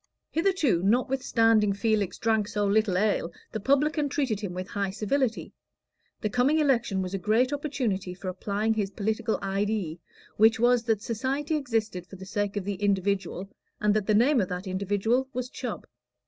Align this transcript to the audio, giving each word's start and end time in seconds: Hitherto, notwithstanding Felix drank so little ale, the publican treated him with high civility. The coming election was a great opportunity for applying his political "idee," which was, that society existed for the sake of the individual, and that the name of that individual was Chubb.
Hitherto, 0.31 0.81
notwithstanding 0.81 1.73
Felix 1.73 2.17
drank 2.17 2.47
so 2.47 2.65
little 2.65 2.97
ale, 2.97 3.31
the 3.51 3.59
publican 3.59 4.09
treated 4.09 4.39
him 4.39 4.51
with 4.51 4.69
high 4.69 4.89
civility. 4.89 5.53
The 6.21 6.29
coming 6.31 6.57
election 6.57 7.03
was 7.03 7.13
a 7.13 7.19
great 7.19 7.53
opportunity 7.53 8.15
for 8.15 8.27
applying 8.27 8.73
his 8.73 8.89
political 8.89 9.37
"idee," 9.43 9.99
which 10.37 10.59
was, 10.59 10.81
that 10.85 11.03
society 11.03 11.55
existed 11.55 12.07
for 12.07 12.15
the 12.15 12.25
sake 12.25 12.57
of 12.57 12.65
the 12.65 12.81
individual, 12.81 13.51
and 13.79 13.93
that 13.93 14.07
the 14.07 14.15
name 14.15 14.41
of 14.41 14.49
that 14.49 14.65
individual 14.65 15.29
was 15.33 15.51
Chubb. 15.51 15.85